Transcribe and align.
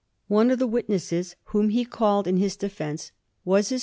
One 0.29 0.49
of 0.49 0.57
the 0.57 0.65
witnesses 0.65 1.35
whom 1.53 1.69
he 1.69 1.85
called 1.85 2.25
in 2.25 2.37
his 2.37 2.57
defencewas 2.57 2.65
his 3.69 3.69
friend 3.69 3.69
VOL. 3.69 3.79